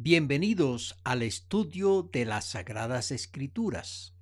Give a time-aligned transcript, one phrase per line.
[0.00, 4.14] Bienvenidos al estudio de las Sagradas Escrituras.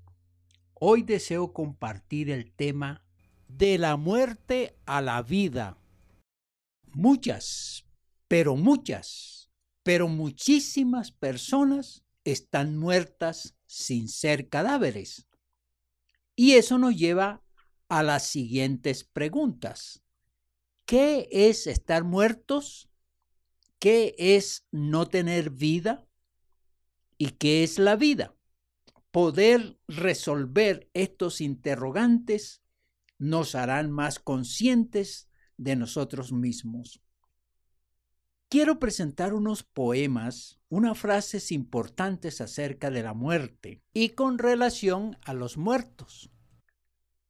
[0.73, 3.05] Hoy deseo compartir el tema
[3.47, 5.77] de la muerte a la vida.
[6.95, 7.85] Muchas,
[8.27, 9.51] pero muchas,
[9.83, 15.29] pero muchísimas personas están muertas sin ser cadáveres.
[16.35, 17.45] Y eso nos lleva
[17.91, 20.03] a las siguientes preguntas.
[20.87, 22.86] ¿Qué es estar muertos?
[23.87, 26.09] ¿Qué es no tener vida?
[27.19, 28.35] ¿Y qué es la vida?
[29.13, 32.65] Poder resolver estos interrogantes
[33.17, 37.01] nos harán más conscientes de nosotros mismos.
[38.49, 45.33] Quiero presentar unos poemas, unas frases importantes acerca de la muerte y con relación a
[45.33, 46.33] los muertos.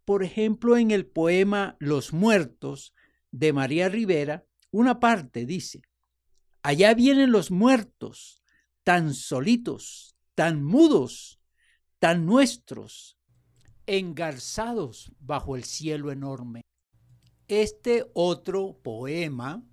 [0.06, 2.95] Por ejemplo, en el poema Los muertos
[3.30, 5.83] de María Rivera, una parte dice,
[6.66, 8.43] Allá vienen los muertos,
[8.83, 11.41] tan solitos, tan mudos,
[12.00, 13.20] tan nuestros,
[13.86, 16.62] engarzados bajo el cielo enorme.
[17.47, 19.64] Este otro poema,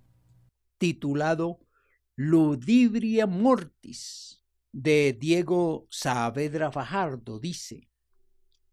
[0.78, 1.66] titulado
[2.14, 7.90] Ludibria Mortis, de Diego Saavedra Fajardo, dice,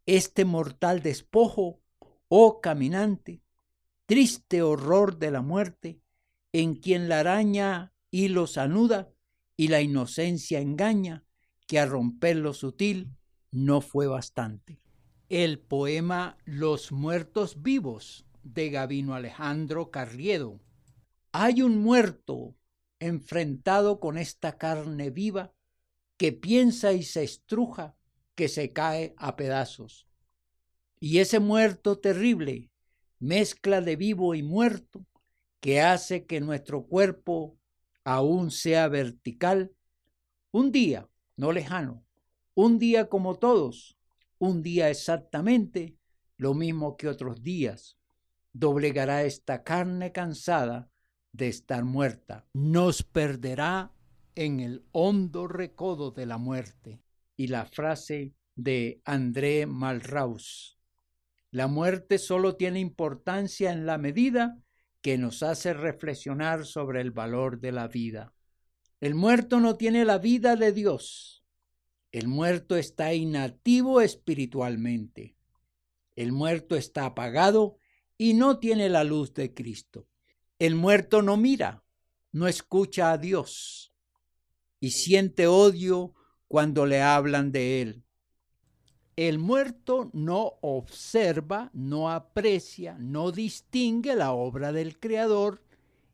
[0.06, 1.82] Este mortal despojo,
[2.28, 3.42] oh caminante,
[4.06, 6.04] triste horror de la muerte,
[6.54, 9.10] en quien la araña y los anuda
[9.56, 11.24] y la inocencia engaña,
[11.66, 13.16] que a romper lo sutil
[13.52, 14.82] no fue bastante.
[15.30, 20.60] El poema Los muertos vivos de Gavino Alejandro Carriedo.
[21.32, 22.56] Hay un muerto
[23.00, 25.54] enfrentado con esta carne viva
[26.18, 27.96] que piensa y se estruja,
[28.36, 30.08] que se cae a pedazos.
[31.00, 32.70] Y ese muerto terrible,
[33.20, 35.06] mezcla de vivo y muerto,
[35.62, 37.58] que hace que nuestro cuerpo
[38.04, 39.72] aún sea vertical,
[40.52, 42.04] un día, no lejano,
[42.54, 43.98] un día como todos,
[44.38, 45.98] un día exactamente
[46.38, 47.98] lo mismo que otros días,
[48.54, 50.90] doblegará esta carne cansada
[51.32, 53.94] de estar muerta, nos perderá
[54.36, 57.02] en el hondo recodo de la muerte.
[57.38, 60.78] Y la frase de André Malraux,
[61.52, 64.58] la muerte solo tiene importancia en la medida
[65.02, 68.34] que nos hace reflexionar sobre el valor de la vida.
[69.00, 71.44] El muerto no tiene la vida de Dios.
[72.12, 75.36] El muerto está inactivo espiritualmente.
[76.16, 77.80] El muerto está apagado
[78.18, 80.08] y no tiene la luz de Cristo.
[80.60, 81.84] El muerto no mira,
[82.32, 83.94] no escucha a Dios
[84.80, 86.14] y siente odio
[86.48, 88.04] cuando le hablan de Él.
[89.16, 95.62] El muerto no observa, no aprecia, no distingue la obra del Creador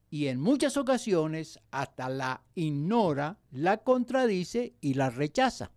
[0.09, 5.71] y en muchas ocasiones hasta la ignora, la contradice y la rechaza.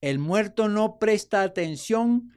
[0.00, 2.36] El muerto no presta atención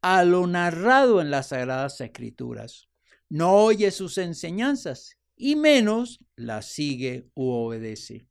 [0.00, 2.88] a lo narrado en las Sagradas Escrituras,
[3.28, 8.28] no oye sus enseñanzas y menos las sigue u obedece.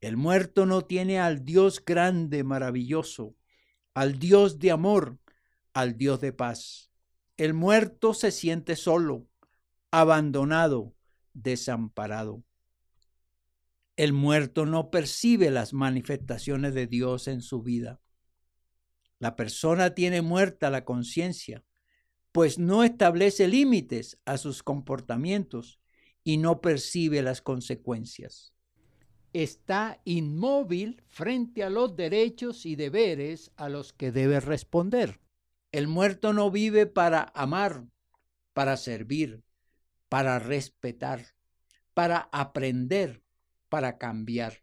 [0.00, 3.34] El muerto no tiene al Dios grande, maravilloso,
[3.96, 5.18] al Dios de amor,
[5.72, 6.92] al Dios de paz.
[7.38, 9.26] El muerto se siente solo,
[9.90, 10.94] abandonado,
[11.32, 12.44] desamparado.
[13.96, 18.02] El muerto no percibe las manifestaciones de Dios en su vida.
[19.18, 21.64] La persona tiene muerta la conciencia,
[22.32, 25.80] pues no establece límites a sus comportamientos
[26.22, 28.55] y no percibe las consecuencias
[29.42, 35.20] está inmóvil frente a los derechos y deberes a los que debe responder.
[35.72, 37.84] El muerto no vive para amar,
[38.54, 39.44] para servir,
[40.08, 41.34] para respetar,
[41.92, 43.22] para aprender,
[43.68, 44.62] para cambiar.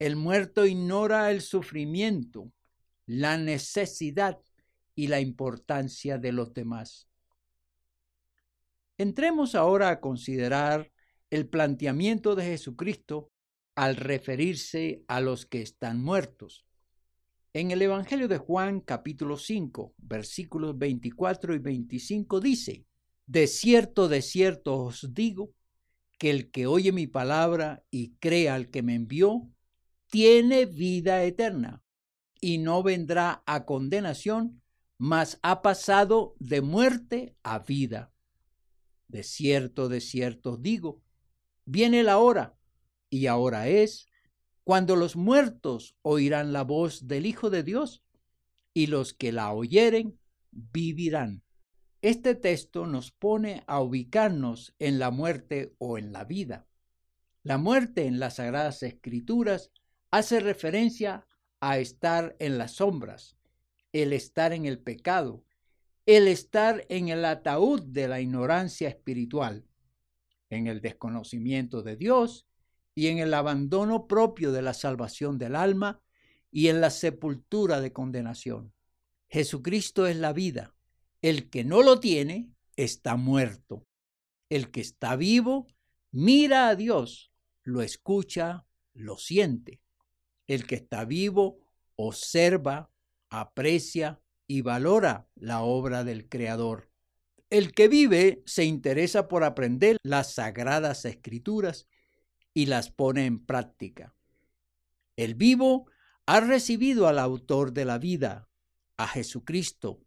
[0.00, 2.50] El muerto ignora el sufrimiento,
[3.06, 4.40] la necesidad
[4.96, 7.06] y la importancia de los demás.
[8.96, 10.90] Entremos ahora a considerar
[11.30, 13.30] el planteamiento de Jesucristo
[13.78, 16.66] al referirse a los que están muertos.
[17.52, 22.86] En el Evangelio de Juan capítulo 5 versículos 24 y 25 dice,
[23.26, 25.54] De cierto, de cierto os digo,
[26.18, 29.48] que el que oye mi palabra y crea al que me envió,
[30.08, 31.84] tiene vida eterna,
[32.40, 34.60] y no vendrá a condenación,
[34.96, 38.12] mas ha pasado de muerte a vida.
[39.06, 41.00] De cierto, de cierto digo,
[41.64, 42.57] viene la hora
[43.10, 44.08] y ahora es
[44.64, 48.02] cuando los muertos oirán la voz del Hijo de Dios
[48.74, 50.18] y los que la oyeren
[50.50, 51.42] vivirán.
[52.02, 56.66] Este texto nos pone a ubicarnos en la muerte o en la vida.
[57.42, 59.72] La muerte en las Sagradas Escrituras
[60.10, 61.26] hace referencia
[61.60, 63.36] a estar en las sombras,
[63.92, 65.44] el estar en el pecado,
[66.06, 69.64] el estar en el ataúd de la ignorancia espiritual,
[70.50, 72.46] en el desconocimiento de Dios
[72.98, 76.02] y en el abandono propio de la salvación del alma
[76.50, 78.72] y en la sepultura de condenación.
[79.28, 80.74] Jesucristo es la vida.
[81.22, 83.86] El que no lo tiene está muerto.
[84.48, 85.68] El que está vivo
[86.10, 87.30] mira a Dios,
[87.62, 89.80] lo escucha, lo siente.
[90.48, 91.60] El que está vivo
[91.94, 92.90] observa,
[93.30, 96.90] aprecia y valora la obra del Creador.
[97.48, 101.86] El que vive se interesa por aprender las sagradas escrituras
[102.58, 104.16] y las pone en práctica.
[105.14, 105.88] El vivo
[106.26, 108.48] ha recibido al autor de la vida,
[108.96, 110.02] a Jesucristo,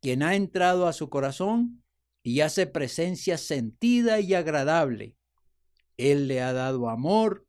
[0.00, 1.82] quien ha entrado a su corazón
[2.22, 5.16] y hace presencia sentida y agradable.
[5.96, 7.48] Él le ha dado amor,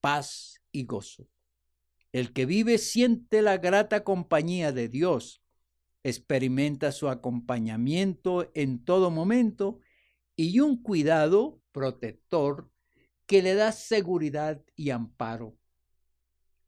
[0.00, 1.28] paz y gozo.
[2.12, 5.42] El que vive siente la grata compañía de Dios,
[6.04, 9.80] experimenta su acompañamiento en todo momento
[10.36, 12.70] y un cuidado protector
[13.30, 15.56] que le da seguridad y amparo.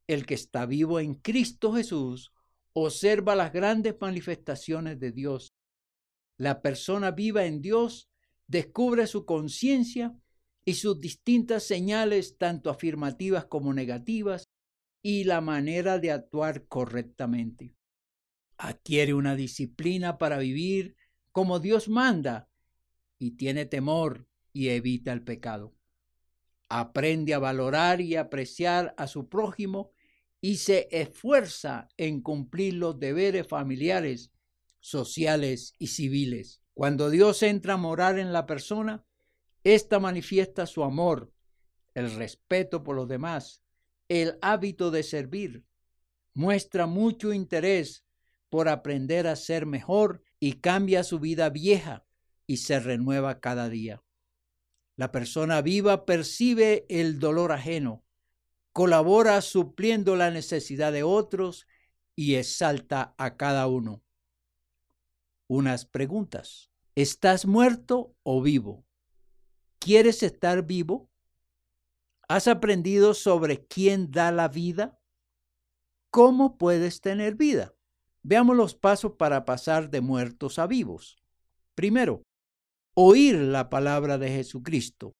[0.07, 2.31] El que está vivo en Cristo Jesús
[2.71, 5.49] observa las grandes manifestaciones de Dios.
[6.37, 8.09] La persona viva en Dios
[8.47, 10.15] descubre su conciencia
[10.63, 14.45] y sus distintas señales, tanto afirmativas como negativas,
[15.01, 17.75] y la manera de actuar correctamente.
[18.57, 20.95] Adquiere una disciplina para vivir
[21.33, 22.47] como Dios manda
[23.19, 25.75] y tiene temor y evita el pecado.
[26.75, 29.91] Aprende a valorar y apreciar a su prójimo
[30.41, 34.31] y se esfuerza en cumplir los deberes familiares,
[34.79, 36.63] sociales y civiles.
[36.73, 39.05] Cuando Dios entra a morar en la persona,
[39.63, 41.31] ésta manifiesta su amor,
[41.93, 43.61] el respeto por los demás,
[44.09, 45.63] el hábito de servir.
[46.33, 48.03] Muestra mucho interés
[48.49, 52.03] por aprender a ser mejor y cambia su vida vieja
[52.47, 54.02] y se renueva cada día.
[54.95, 58.03] La persona viva percibe el dolor ajeno,
[58.71, 61.67] colabora supliendo la necesidad de otros
[62.15, 64.03] y exalta a cada uno.
[65.47, 66.71] Unas preguntas.
[66.95, 68.85] ¿Estás muerto o vivo?
[69.79, 71.09] ¿Quieres estar vivo?
[72.27, 74.99] ¿Has aprendido sobre quién da la vida?
[76.11, 77.73] ¿Cómo puedes tener vida?
[78.21, 81.17] Veamos los pasos para pasar de muertos a vivos.
[81.75, 82.23] Primero,
[82.93, 85.15] oír la palabra de Jesucristo.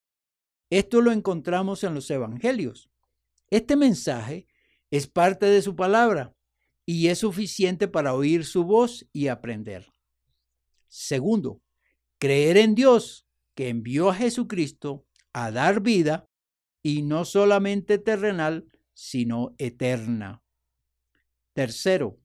[0.69, 2.89] Esto lo encontramos en los Evangelios.
[3.49, 4.47] Este mensaje
[4.91, 6.35] es parte de su palabra
[6.85, 9.91] y es suficiente para oír su voz y aprender.
[10.87, 11.61] Segundo,
[12.17, 13.25] creer en Dios
[13.55, 16.29] que envió a Jesucristo a dar vida
[16.81, 20.43] y no solamente terrenal, sino eterna.
[21.53, 22.19] Tercero,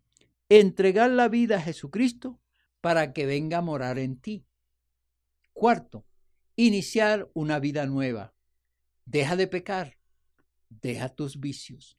[0.49, 2.41] entregar la vida a Jesucristo
[2.81, 4.48] para que venga a morar en ti.
[5.59, 6.07] Cuarto,
[6.55, 8.33] iniciar una vida nueva.
[9.05, 9.99] Deja de pecar,
[10.69, 11.99] deja tus vicios.